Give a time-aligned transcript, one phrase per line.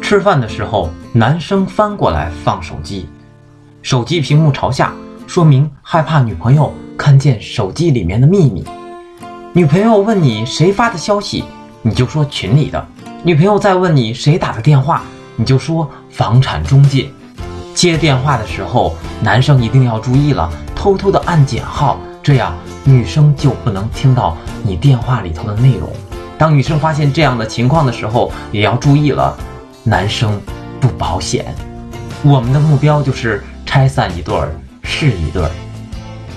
[0.00, 3.08] 吃饭的时候，男生翻过来放手机，
[3.82, 4.92] 手机屏幕朝下，
[5.26, 8.64] 说明害怕女朋友看见手机里面的秘密。
[9.52, 11.44] 女朋友问你谁发的消息，
[11.82, 12.86] 你就说群里的。
[13.24, 15.02] 女朋友再问你谁打的电话，
[15.36, 17.10] 你就说房产中介。
[17.74, 25.88] 接电话的时候，男生一定要注意了，偷偷的按减号，这样女生就不能听到你电话里头的内容。
[26.36, 29.36] 当女生发现这样的情况的时候，也要注意了，
[29.88, 30.38] 男生
[30.78, 31.46] 不保险。
[32.22, 35.50] 我们的目标就是拆散一对儿是一对儿。